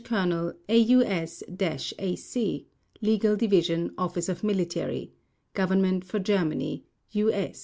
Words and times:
Colonel, 0.03 0.53
AUS 0.67 1.43
AC, 1.99 2.65
Legal 3.03 3.35
Division, 3.35 3.93
Office 3.99 4.29
of 4.29 4.43
Military 4.43 5.11
Government 5.53 6.03
for 6.05 6.17
Germany 6.17 6.83
(U. 7.11 7.31